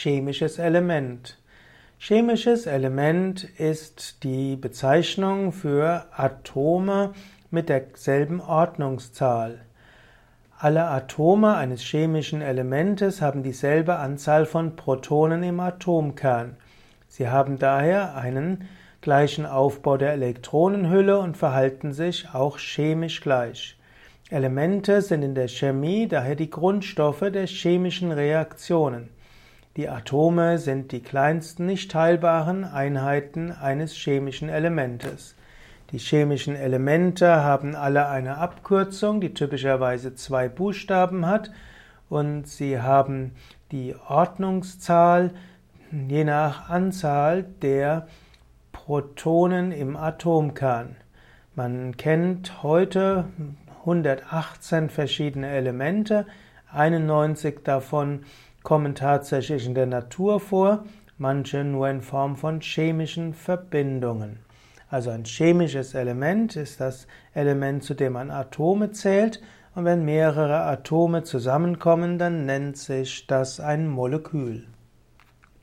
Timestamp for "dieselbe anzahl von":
13.42-14.76